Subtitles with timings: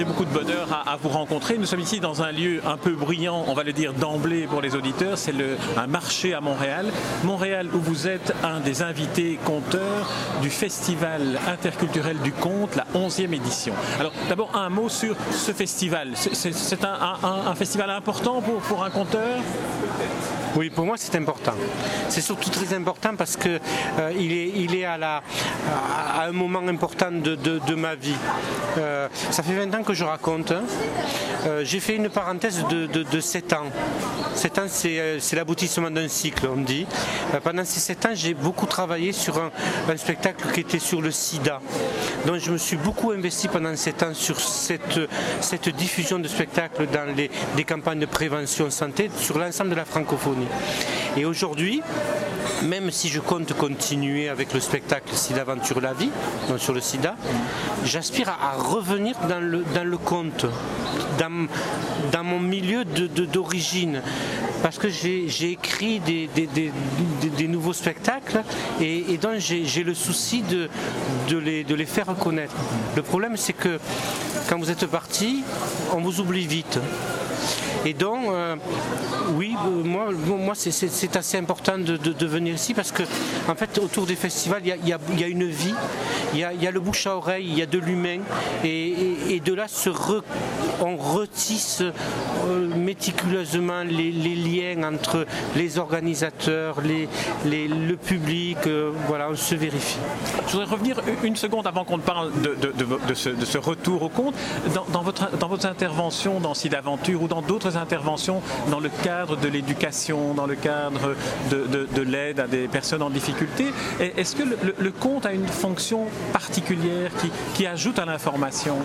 [0.00, 1.58] j'ai beaucoup de bonheur à, vous rencontrer.
[1.58, 4.62] Nous sommes ici dans un lieu un peu bruyant, on va le dire d'emblée pour
[4.62, 5.34] les auditeurs, c'est
[5.76, 6.86] un marché à Montréal.
[7.22, 10.10] Montréal où vous êtes un des invités compteurs
[10.40, 13.74] du Festival interculturel du conte, la 11e édition.
[13.98, 16.12] Alors d'abord un mot sur ce festival.
[16.14, 19.42] C'est un, festival important pour, pour un conteur?
[20.56, 21.54] Oui, pour moi c'est important.
[22.08, 23.60] C'est surtout très important parce que
[23.98, 25.22] euh, il, est, à,
[26.22, 28.14] un moment important de, ma vie.
[28.78, 30.50] Euh, ça fait 20 ans que je raconte.
[30.50, 30.62] Hein.
[31.46, 33.66] Euh, j'ai fait une parenthèse de, de, 7 ans.
[34.34, 36.86] 7 ans, c'est l'aboutissement d'un cycle, on dit.
[37.44, 39.50] pendant ces 7 ans, j'ai beaucoup travaillé sur un,
[39.96, 41.60] spectacle qui était sur le sida.
[42.26, 45.00] Donc je me suis beaucoup investi pendant 7 ans sur cette,
[45.40, 49.84] cette diffusion de spectacles dans les, des campagnes de prévention santé sur l'ensemble de la
[49.84, 50.39] francophonie.
[51.16, 51.82] Et aujourd'hui,
[52.62, 56.10] même si je compte continuer avec le spectacle Sida Aventure la vie,
[56.58, 57.16] sur le sida,
[57.84, 60.46] j'aspire à, revenir dans le, dans le conte,
[61.18, 61.46] dans,
[62.12, 64.02] dans mon milieu d'origine.
[64.62, 68.42] parce que j'ai écrit des, des, nouveaux spectacles
[68.80, 70.68] et, donc j'ai le souci de,
[71.28, 72.54] de, les, de les faire reconnaître.
[72.96, 73.78] Le problème, c'est que
[74.48, 75.42] quand vous êtes parti,
[75.92, 76.78] on vous oublie vite.
[77.86, 78.56] Et donc, euh,
[79.36, 83.02] oui, euh, moi, moi c'est assez important de, venir ici parce que,
[83.48, 85.74] en fait, autour des festivals, il y a, une vie,
[86.34, 88.20] il y a, le bouche à oreille, il y a de l'humain,
[88.64, 89.66] et, de là,
[90.80, 98.58] on retisse euh, méticuleusement les, liens entre les organisateurs, le public,
[99.06, 99.98] voilà, on se vérifie.
[100.46, 104.34] Je voudrais revenir une seconde avant qu'on parle de, ce, retour au compte.
[104.92, 110.34] Dans, votre, intervention dans Site Aventure ou dans d'autres interventions dans le cadre de l'éducation,
[110.34, 111.14] dans le cadre
[111.50, 113.66] de, l'aide à des personnes en difficulté.
[114.00, 114.42] Est-ce que
[114.78, 117.10] le, compte a une fonction particulière
[117.54, 118.76] qui, ajoute à l'information?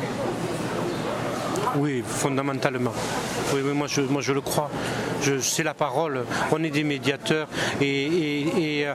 [1.78, 2.94] Oui, fondamentalement.
[3.54, 4.70] Oui, moi, je, moi je le crois.
[5.42, 6.26] C'est la parole.
[6.52, 7.48] On est des médiateurs
[7.82, 8.94] et, euh,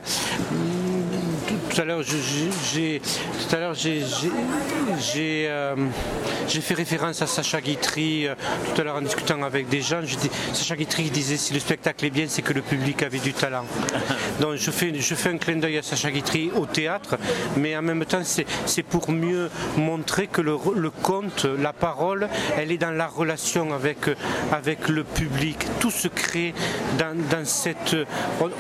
[1.81, 4.03] tout à l'heure, j'ai, tout à l'heure, j'ai,
[5.49, 5.75] euh,
[6.47, 8.35] j'ai, fait référence à Sacha Guitry euh,
[8.75, 10.03] tout à l'heure en discutant avec des gens.
[10.53, 13.65] Sacha Guitry disait si le spectacle est bien, c'est que le public avait du talent.
[14.41, 17.19] Donc je fais, je fais un clin d'œil à Sacha Guitry au théâtre,
[17.57, 20.57] mais en même temps, c'est, pour mieux montrer que le,
[21.03, 23.99] conte, la parole, elle est dans la relation avec,
[24.51, 25.59] avec le public.
[25.79, 26.55] Tout se crée
[26.99, 27.97] dans, cette.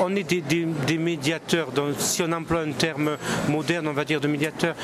[0.00, 1.72] On, est des, des médiateurs.
[1.72, 3.16] Donc si on emploie un terme
[3.48, 4.74] moderne, on va dire, de médiateur.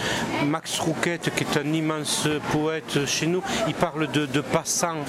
[0.47, 5.05] Max Rouquette, qui est un immense poète chez nous, il parle de, de passants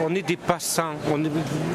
[0.00, 1.30] on est des passants, on est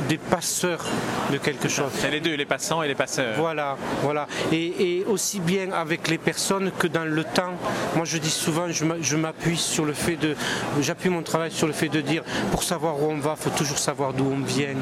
[0.09, 0.83] des passeurs
[1.31, 1.91] de quelque chose.
[1.93, 3.35] C'est les deux, les passants et les passeurs.
[3.37, 4.27] Voilà, voilà.
[4.51, 7.53] Et, aussi bien avec les personnes que dans le temps.
[7.95, 10.35] Moi, je dis souvent, je m'appuie sur le fait de,
[10.81, 13.57] j'appuie mon travail sur le fait de dire, pour savoir où on va, il faut
[13.57, 14.75] toujours savoir d'où on vient.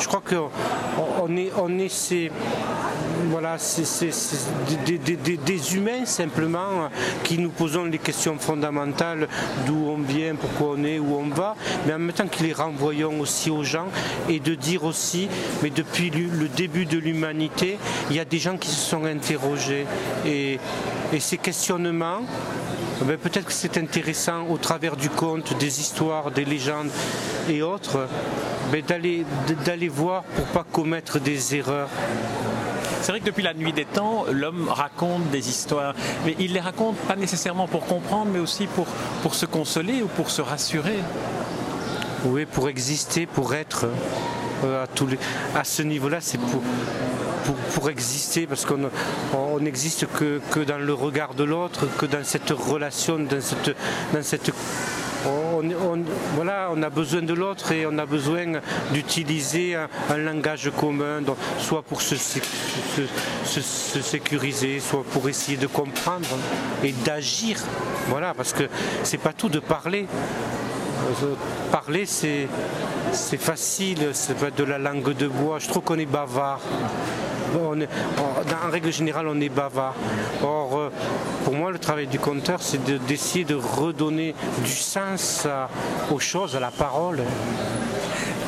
[0.00, 0.36] Je crois que
[1.22, 2.30] on est, on est ces,
[3.30, 4.10] voilà, c'est
[4.84, 6.90] des, humains simplement
[7.22, 9.28] qui nous posons les questions fondamentales
[9.66, 11.54] d'où on vient, pourquoi on est, où on va,
[11.86, 13.86] mais en même temps qu'ils les renvoyons aussi aux gens
[14.28, 15.28] et de dire aussi,
[15.62, 17.78] mais depuis le début de l'humanité,
[18.10, 19.86] il y a des gens qui se sont interrogés
[20.26, 20.58] et,
[21.18, 22.22] ces questionnements,
[23.02, 26.90] ben, peut-être que c'est intéressant au travers du conte, des histoires, des légendes
[27.50, 28.08] et autres,
[28.70, 31.90] ben, d'aller voir pour pas commettre des erreurs.
[33.02, 35.92] C'est vrai que depuis la nuit des temps, l'homme raconte des histoires,
[36.24, 38.86] mais il les raconte pas nécessairement pour comprendre, mais aussi pour,
[39.22, 41.00] pour se consoler ou pour se rassurer.
[42.24, 43.86] Oui, pour exister, pour être.
[44.64, 46.62] Euh, à, à ce niveau-là, c'est pour,
[47.74, 52.50] pour, exister, parce qu'on n'existe que, que, dans le regard de l'autre, que dans cette
[52.50, 53.76] relation, dans cette,
[54.14, 54.52] dans cette
[55.26, 58.60] on, a besoin de l'autre et on a besoin
[58.92, 61.22] d'utiliser un, langage commun,
[61.58, 62.16] soit pour se,
[64.02, 66.28] sécuriser, soit pour essayer de comprendre
[66.82, 67.58] et d'agir.
[68.08, 68.64] Voilà, parce que
[69.02, 70.06] c'est pas tout de parler.
[71.70, 72.48] Parler, c'est
[73.38, 75.58] facile, c'est de la langue de bois.
[75.58, 76.60] Je trouve qu'on est bavard
[77.56, 79.94] en règle générale, on est bavard.
[80.42, 80.90] Or, euh,
[81.44, 84.34] pour moi, le travail du conteur, c'est d'essayer de, redonner
[84.64, 85.46] du sens
[86.10, 87.22] aux choses, à la parole.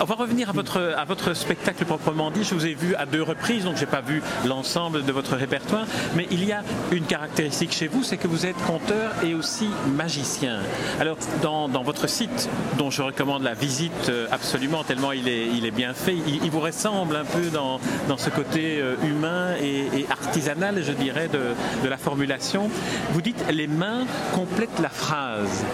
[0.00, 2.44] On va revenir à votre, spectacle proprement dit.
[2.44, 5.36] Je vous ai vu à deux reprises, donc je n'ai pas vu l'ensemble de votre
[5.36, 5.86] répertoire.
[6.16, 6.62] Mais il y a
[6.92, 10.60] une caractéristique chez vous, c'est que vous êtes conteur et aussi magicien.
[11.00, 12.48] Alors, dans, votre site,
[12.78, 17.16] dont je recommande la visite euh, absolument, tellement il est, bien fait, il, vous ressemble
[17.16, 17.78] un peu dans,
[18.16, 22.70] ce côté euh, humain et, artisanal, je dirais, de la formulation.
[23.12, 25.64] Vous dites les mains complètent la phrase.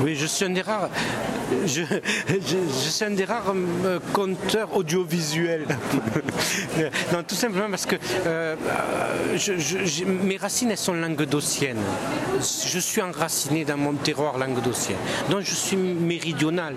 [0.00, 0.88] Oui, je suis un des rares,
[1.66, 1.82] je,
[2.74, 3.52] suis un des rares
[3.84, 5.66] euh, conteurs audiovisuels.
[7.12, 7.96] non, tout simplement parce que
[8.26, 8.56] euh,
[10.06, 11.82] mes racines elles sont languedociennes.
[12.40, 14.96] Je suis enraciné dans mon terroir languedocien.
[15.30, 16.74] Donc je suis méridional.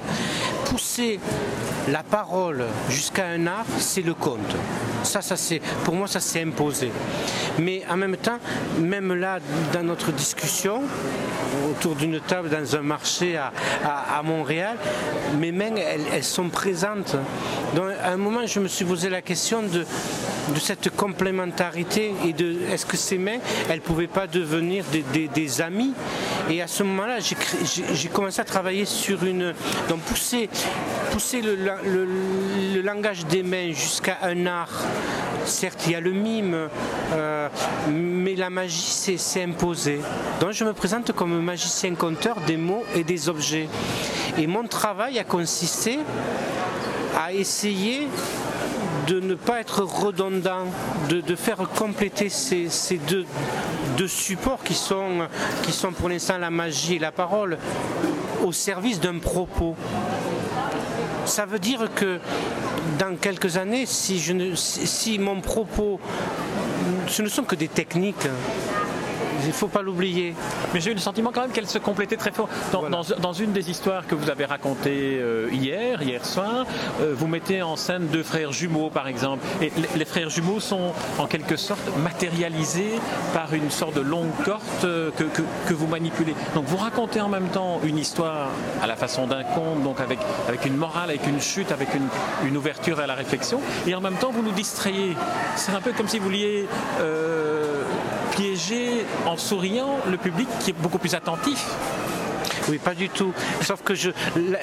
[0.65, 1.19] Pousser
[1.89, 4.55] la parole jusqu'à un art, c'est le conte.
[5.03, 5.35] Ça, ça
[5.83, 6.91] pour moi, ça s'est imposé.
[7.59, 8.39] Mais en même temps,
[8.79, 9.39] même là,
[9.71, 10.81] dans notre discussion,
[11.69, 14.77] autour d'une table dans un marché à, Montréal,
[15.37, 17.15] mes mains, elles, sont présentes.
[17.75, 19.85] Donc, à un moment, je me suis posé la question de,
[20.53, 23.39] de cette complémentarité et de est-ce que ces mains,
[23.69, 25.93] elles ne pouvaient pas devenir des, amis
[26.49, 29.53] Et à ce moment-là, j'ai commencé à travailler sur une.
[29.89, 30.49] Donc, pousser,
[31.11, 34.83] pousser le, langage des mains jusqu'à un art
[35.45, 36.69] certes, il y a le mime,
[37.13, 37.49] euh,
[37.89, 39.99] mais la magie s'est imposée.
[40.39, 43.67] Donc je me présente comme magicien conteur des mots et des objets.
[44.37, 45.99] Et mon travail a consisté
[47.17, 48.07] à essayer
[49.07, 50.65] de ne pas être redondant,
[51.09, 52.69] de, faire compléter ces,
[53.07, 55.27] deux, supports qui sont,
[55.97, 57.57] pour l'instant la magie et la parole
[58.43, 59.75] au service d'un propos.
[61.25, 62.19] Ça veut dire que
[62.99, 65.99] dans quelques années, si mon propos,
[67.07, 68.27] ce ne sont que des techniques,
[69.45, 70.35] il ne faut pas l'oublier.
[70.73, 72.49] Mais j'ai eu le sentiment quand même qu'elle se complétait très fort.
[72.71, 76.65] Dans, une des histoires que vous avez racontées euh, hier, hier soir,
[77.01, 79.45] euh, vous mettez en scène deux frères jumeaux par exemple.
[79.61, 82.99] Et les, frères jumeaux sont en quelque sorte matérialisés
[83.33, 86.33] par une sorte de longue corde euh, que, vous manipulez.
[86.53, 88.49] Donc vous racontez en même temps une histoire
[88.81, 92.07] à la façon d'un conte, donc avec, avec une morale, avec une chute, avec une,
[92.47, 93.59] une ouverture à la réflexion.
[93.85, 95.15] Et en même temps vous nous distrayez.
[95.57, 96.67] C'est un peu comme si vous vouliez
[98.35, 101.65] piéger en souriant le public qui est beaucoup plus attentif.
[102.69, 103.33] Oui, pas du tout.
[103.61, 104.09] Sauf que je,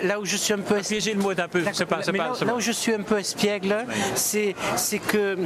[0.02, 1.62] là où je suis un peu piégé le mot d'un peu.
[1.62, 2.00] Pas,
[2.44, 5.38] là, où je suis un peu espiègle, c'est c'est que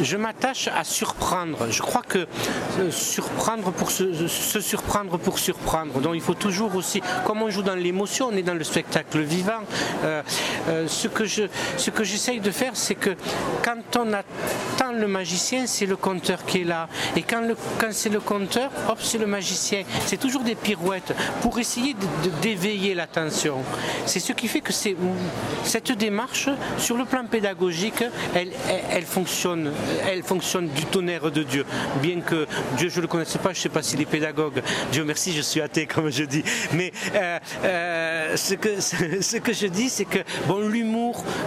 [0.00, 1.70] je m'attache à surprendre.
[1.70, 6.00] Je crois que euh, surprendre pour se, surprendre pour surprendre.
[6.00, 9.20] Donc il faut toujours aussi, comme on joue dans l'émotion, on est dans le spectacle
[9.20, 9.62] vivant.
[10.04, 10.22] Euh,
[10.68, 11.44] euh, ce que je
[11.76, 13.10] ce que j'essaye de faire, c'est que
[13.64, 14.12] quand on
[14.78, 16.88] attend le magicien, c'est le conteur qui est là.
[17.16, 17.42] Et quand
[17.90, 19.82] c'est le conteur, hop, c'est le magicien.
[20.06, 21.96] C'est toujours des pirouettes pour essayer
[22.42, 23.58] d'éveiller l'attention.
[24.06, 26.48] C'est ce qui fait que cette démarche,
[26.78, 28.04] sur le plan pédagogique,
[28.34, 29.72] elle, fonctionne,
[30.06, 31.64] elle fonctionne du tonnerre de Dieu.
[32.00, 32.46] Bien que
[32.76, 34.62] Dieu, je ne le connaissais pas, je ne sais pas s'il est pédagogue.
[34.92, 36.44] Dieu merci, je suis athée, comme je dis.
[36.72, 40.97] Mais euh, euh, ce, que, ce que je dis, c'est que bon, l'humour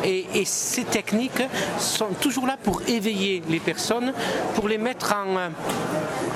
[0.03, 1.43] et, ces techniques
[1.79, 4.13] sont toujours là pour éveiller les personnes,
[4.55, 5.51] pour les mettre en,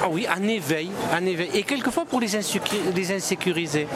[0.03, 3.87] ah oui, en éveil, en éveil, et quelquefois pour les, insécuriser.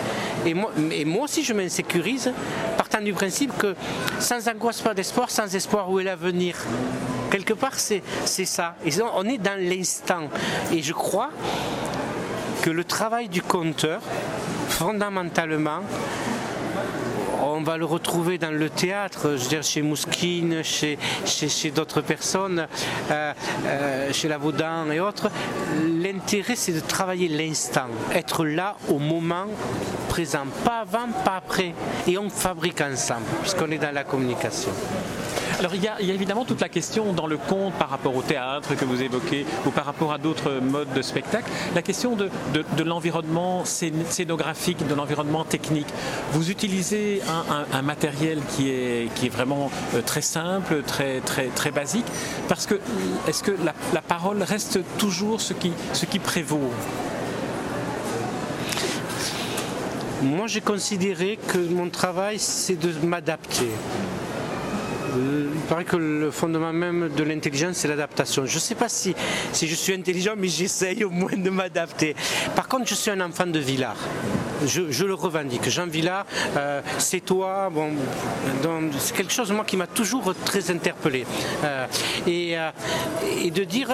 [0.45, 0.71] Et moi,
[1.05, 2.31] moi aussi, je m'insécurise,
[2.77, 3.75] partant du principe que
[4.19, 6.55] sans angoisse, pas d'espoir, sans espoir, où est l'avenir
[7.29, 8.75] Quelque part, c'est ça.
[9.13, 10.29] On est dans l'instant.
[10.71, 11.29] Et je crois
[12.63, 14.01] que le travail du conteur,
[14.69, 15.81] fondamentalement,
[17.59, 21.99] on va le retrouver dans le théâtre, je veux dire chez Mouskine, chez, chez, d'autres
[21.99, 22.65] personnes,
[23.11, 23.33] euh,
[23.65, 25.29] euh, chez Lavaudan et autres.
[26.01, 29.47] L'intérêt, c'est de travailler l'instant, être là au moment
[30.07, 31.73] présent, pas avant, pas après.
[32.07, 34.71] Et on fabrique ensemble, puisqu'on est dans la communication.
[35.59, 38.75] Alors il y, a, évidemment toute la question dans le conte par rapport au théâtre
[38.75, 42.29] que vous évoquez ou par rapport à d'autres modes de spectacle, la question de,
[42.81, 45.87] l'environnement scénographique, de l'environnement technique.
[46.31, 47.21] Vous utilisez
[47.73, 52.05] un, matériel qui est, qui est vraiment euh, très simple, très, très, très basique,
[52.47, 52.79] parce que
[53.27, 56.71] est-ce que la, parole reste toujours ce qui, ce qui prévaut?
[60.21, 63.69] Moi, j'ai considéré que mon travail, c'est de m'adapter.
[65.15, 68.45] Il paraît que le fondement même de l'intelligence, c'est l'adaptation.
[68.45, 69.15] Je ne sais pas si,
[69.51, 72.15] si je suis intelligent, mais j'essaye au moins de m'adapter.
[72.55, 73.97] Par contre, je suis un enfant de Villars.
[74.65, 75.69] Je, le revendique.
[75.69, 76.25] Jean Villard,
[76.57, 77.69] euh, c'est toi.
[77.71, 77.91] Bon,
[78.99, 81.25] c'est quelque chose moi qui m'a toujours très interpellé.
[81.63, 81.85] Euh,
[82.27, 82.69] et, euh,
[83.41, 83.89] et, de dire,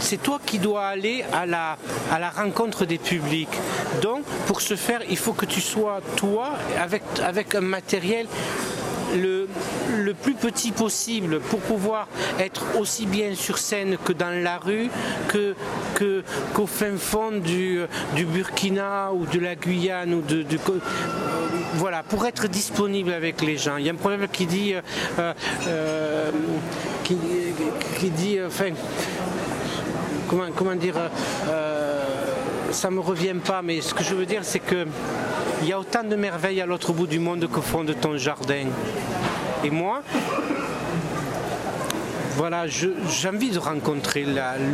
[0.00, 1.78] c'est toi qui dois aller à la,
[2.12, 3.56] à la rencontre des publics.
[4.02, 8.26] Donc, pour ce faire, il faut que tu sois toi avec, avec un matériel
[9.14, 9.48] le,
[10.06, 12.06] le plus petit possible pour pouvoir
[12.38, 14.88] être aussi bien sur scène que dans la rue,
[15.28, 15.54] que,
[16.54, 17.80] qu'au fin fond du,
[18.14, 20.46] Burkina ou de la Guyane ou de,
[21.74, 23.78] voilà, pour être disponible avec les gens.
[23.78, 25.32] Il y a un problème qui dit, euh,
[25.66, 26.30] euh,
[27.02, 28.70] qui, dit, enfin,
[30.28, 30.94] comment, comment dire,
[31.48, 32.04] euh,
[32.70, 34.86] ça me revient pas, mais ce que je veux dire, c'est que
[35.62, 38.16] il y a autant de merveilles à l'autre bout du monde qu'au fond de ton
[38.16, 38.66] jardin.
[39.64, 40.02] Et moi,
[42.36, 44.26] voilà, j'ai envie de rencontrer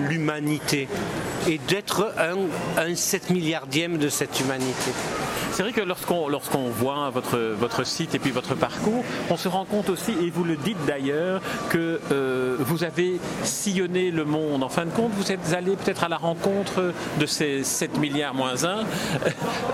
[0.09, 0.89] l'humanité
[1.49, 4.91] et d'être un, un 7 milliardième de cette humanité.
[5.53, 9.49] C'est vrai que lorsqu'on lorsqu'on voit votre, votre site et puis votre parcours, on se
[9.49, 14.63] rend compte aussi, et vous le dites d'ailleurs, que euh, vous avez sillonné le monde.
[14.63, 18.33] En fin de compte, vous êtes allé peut-être à la rencontre de ces 7 milliards
[18.35, 18.79] moins 1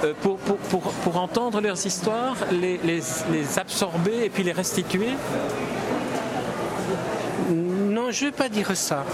[0.03, 3.01] euh, pour, pour, pour, pour, entendre leurs histoires, les, les,
[3.33, 5.11] les absorber et puis les restituer
[8.11, 9.05] je ne vais pas dire ça.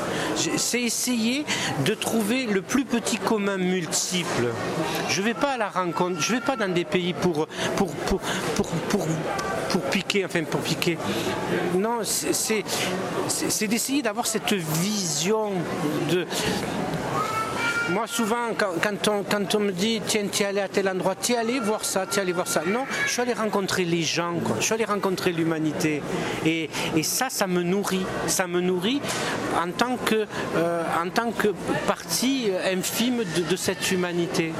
[0.57, 1.45] C'est essayer
[1.85, 4.49] de trouver le plus petit commun multiple.
[5.09, 7.47] Je ne vais pas à la rencontre, je ne vais pas dans des pays pour,
[7.77, 8.21] pour, pour,
[8.57, 9.07] pour, pour
[9.75, 10.97] pour piquer, enfin pour piquer.
[11.75, 15.51] Non, c'est d'essayer d'avoir cette vision
[16.11, 16.27] de,
[17.91, 21.37] moi, souvent, quand, on, me dit, tiens, tu es allé à tel endroit, tu es
[21.37, 22.63] allé voir ça, tu es allé voir ça.
[22.67, 24.57] Non, je suis allé rencontrer les gens, quoi.
[24.59, 26.03] je suis allé rencontrer l'humanité.
[26.47, 26.71] Et,
[27.03, 28.07] ça, ça me nourrit.
[28.27, 29.03] Ça me nourrit
[29.63, 30.27] en tant que,
[30.57, 31.49] euh, en tant que
[31.87, 34.53] partie infime de, cette humanité.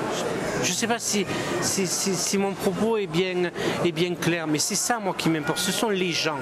[0.63, 1.27] Je ne sais pas si,
[1.63, 3.51] si, si, si, mon propos est bien,
[3.85, 5.59] est bien clair, mais c'est ça, moi, qui m'importe.
[5.59, 6.39] Ce sont les gens.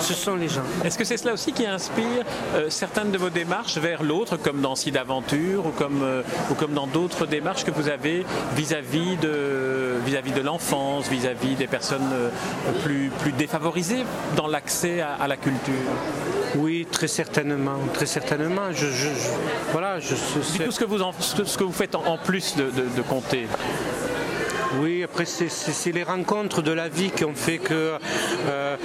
[0.00, 0.64] Ce sont les gens.
[0.84, 4.60] Est-ce que c'est cela aussi qui inspire euh, certaines de vos démarches vers l'autre, comme
[4.60, 5.64] dans Site d'aventure
[6.02, 8.24] euh, ou comme dans d'autres démarches que vous avez
[8.56, 12.28] vis-à-vis de, vis-à-vis de l'enfance, vis-à-vis des personnes euh,
[12.84, 14.04] plus, plus défavorisées
[14.36, 15.74] dans l'accès à, à la culture?
[16.56, 18.72] Oui, très certainement, très certainement.
[18.72, 19.28] Je, je, je
[19.72, 22.84] voilà, je, ce, que vous en, ce que vous faites en, en plus de, de,
[22.96, 23.46] de compter.
[24.80, 27.98] Oui, après c'est les rencontres de la vie qui ont fait que
[28.48, 28.76] euh,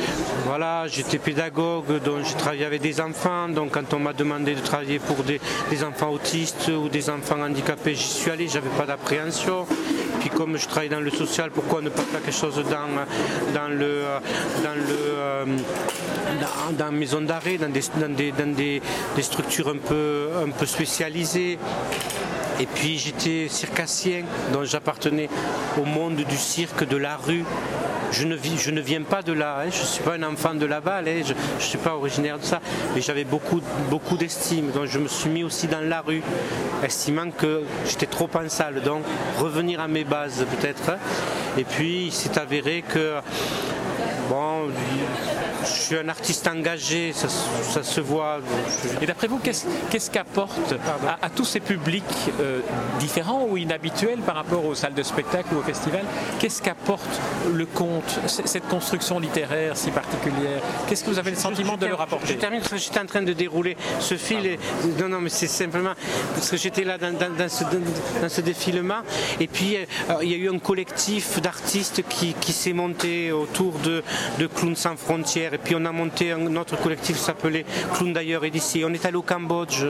[0.45, 4.59] voilà, j'étais pédagogue, donc j'ai travaillé avec des enfants, donc quand on m'a demandé de
[4.59, 5.39] travailler pour des,
[5.83, 9.65] enfants autistes ou des enfants handicapés, j'y suis allé, j'avais pas d'appréhension.
[10.19, 13.69] Puis comme je travaille dans le social, pourquoi ne pas faire quelque chose dans, dans
[13.69, 14.01] le
[14.63, 15.45] dans le euh,
[16.77, 18.81] dans, maison d'arrêt, dans, des, dans, des, dans des
[19.21, 21.57] structures un peu un peu spécialisées?
[22.59, 25.29] Et puis j'étais circassien, donc j'appartenais
[25.79, 27.43] au monde du cirque, de la rue.
[28.11, 29.69] Je ne, viens pas de là, hein.
[29.69, 31.21] je ne suis pas un enfant de là-bas, hein.
[31.25, 32.61] je ne suis pas originaire de ça,
[32.95, 36.23] mais j'avais beaucoup, beaucoup d'estime, donc je me suis mis aussi dans la rue,
[36.83, 39.03] estimant que j'étais trop en salle, donc
[39.37, 40.93] revenir à mes bases peut-être.
[41.57, 43.15] Et puis il s'est avéré que,
[44.29, 44.69] bon,
[45.75, 48.39] je suis un artiste engagé, ça, ça se voit.
[49.01, 50.73] Et d'après vous, qu'est-ce qu qu'apporte
[51.05, 52.03] à, à, tous ces publics
[52.39, 52.61] euh,
[52.99, 56.03] différents ou inhabituels par rapport aux salles de spectacle ou au festival
[56.39, 57.07] Qu'est-ce qu'apporte
[57.53, 60.61] le conte, cette construction littéraire si particulière?
[60.87, 62.77] Qu'est-ce que vous avez le sentiment je, je de leur apporter Je termine parce que
[62.77, 64.45] j'étais en train de dérouler ce fil.
[64.45, 64.59] Et,
[64.99, 65.93] non, non, mais c'est simplement
[66.33, 69.01] parce que j'étais là dans, dans, dans, ce, dans, ce, défilement.
[69.39, 69.85] Et puis, euh,
[70.21, 74.03] il y a eu un collectif d'artistes qui, qui s'est monté autour de,
[74.39, 78.13] de Clowns sans frontières et puis on a monté un autre collectif qui s'appelait Clown
[78.13, 78.83] d'ailleurs et d'ici.
[78.85, 79.85] On est allé au Cambodge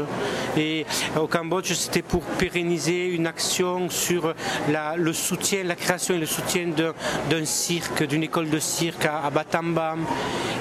[0.56, 0.86] et
[1.20, 4.34] au Cambodge c'était pour pérenniser une action sur
[4.72, 6.70] la, le soutien, la création et le soutien
[7.30, 10.06] d'un cirque, d'une école de cirque à, Batambam.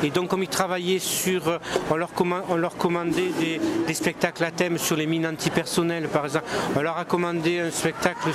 [0.03, 1.61] Et donc comme ils travaillaient sur,
[1.91, 2.11] on leur,
[2.49, 6.47] on leur commandait des, spectacles à thème sur les mines antipersonnelles par exemple.
[6.75, 8.29] On leur a commandé un spectacle,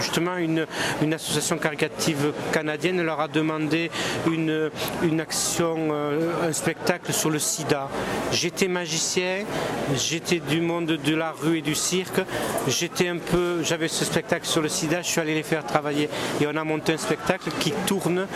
[0.00, 0.66] justement une,
[1.00, 3.90] une association caricative canadienne leur a demandé
[4.26, 4.70] une,
[5.02, 7.88] une action euh, un spectacle sur le sida.
[8.32, 9.44] J'étais magicien,
[9.94, 12.20] j'étais du monde de la rue et du cirque,
[12.68, 16.08] j'étais un peu, j'avais ce spectacle sur le sida, je suis allé les faire travailler
[16.40, 18.26] et on a monté un spectacle qui tourne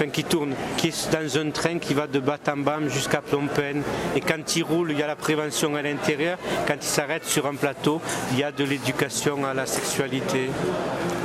[0.00, 3.82] enfin qui tourne, qui est dans un train qui va de Batambam jusqu'à Phnom Penh.
[4.16, 6.38] Et quand il roule, il y a la prévention à l'intérieur.
[6.66, 8.00] Quand il s'arrête sur un plateau,
[8.32, 10.48] il y a de l'éducation à la sexualité.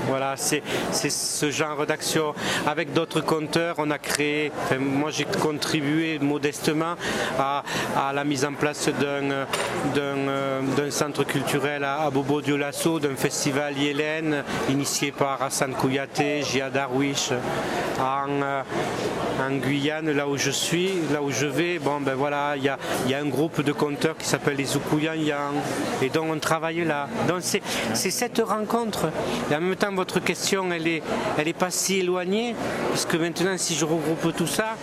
[0.08, 2.34] Voilà, c'est ce genre d'action.
[2.68, 6.96] Avec d'autres compteurs, on a créé, moi j'ai contribué modestement
[7.40, 7.64] à,
[8.14, 9.46] la mise en place d'un
[9.98, 17.32] euh, centre culturel à, Bobo Dioulasso, d'un festival Yélène, initié par Hassan Kouyaté, Jia Darwish,
[18.00, 18.62] en, euh,
[19.42, 21.80] en, Guyane, là où je suis, là où je vais.
[21.80, 22.78] Bon, ben voilà, il y a,
[23.18, 25.14] un groupe de compteurs qui s'appelle les Zoukouyan
[26.02, 27.08] et donc on travaille là.
[27.28, 27.62] Donc c'est
[27.94, 29.10] cette rencontre.
[29.52, 31.04] En même temps, votre question, elle est,
[31.38, 32.56] elle est pas si éloignée,
[32.90, 34.76] parce que maintenant, si je regroupe tout ça,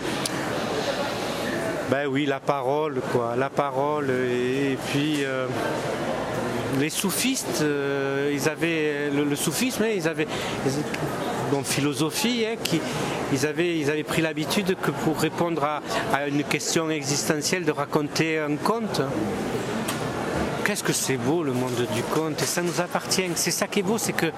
[1.89, 5.23] ben oui, la parole, quoi, la parole, et, puis.
[5.23, 5.47] Euh,
[6.79, 10.27] les soufistes, euh, ils avaient le, soufisme, ils avaient
[11.51, 12.81] bon, philosophie, hein, qui,
[13.31, 18.39] ils, avaient, ils avaient pris l'habitude que pour répondre à, une question existentielle de raconter
[18.39, 19.01] un conte.
[20.63, 23.29] Qu'est-ce que c'est beau le monde du conte et ça nous appartient.
[23.35, 24.31] C'est ça qui est beau, c'est que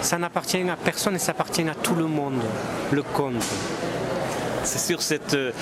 [0.00, 2.40] ça n'appartient à personne et ça appartient à tout le monde,
[2.90, 3.44] le conte.
[4.64, 5.52] C'est sur cette, euh,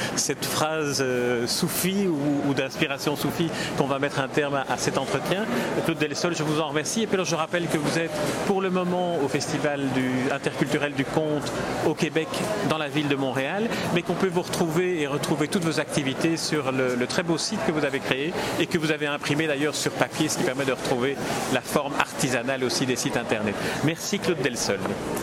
[0.43, 5.45] phrase euh, soufie ou, d'inspiration soufie qu'on va mettre un terme à, cet entretien.
[5.85, 7.03] Claude Delsol, je vous en remercie.
[7.03, 8.11] Et puis je rappelle que vous êtes
[8.47, 9.81] pour le moment au Festival
[10.31, 11.53] interculturel du conte
[11.87, 12.29] au Québec,
[12.69, 16.37] dans la ville de Montréal, mais qu'on peut vous retrouver et retrouver toutes vos activités
[16.37, 19.47] sur le, le, très beau site que vous avez créé et que vous avez imprimé
[19.47, 21.17] d'ailleurs sur papier, ce qui permet de retrouver
[21.53, 23.55] la forme artisanale aussi des sites internet.
[23.85, 24.79] Merci Claude Delsol.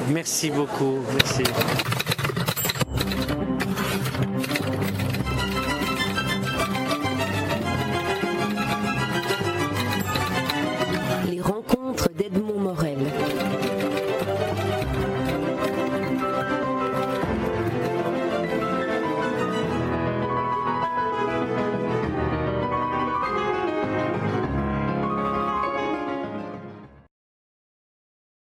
[0.10, 1.04] Merci beaucoup.
[1.14, 1.44] Merci.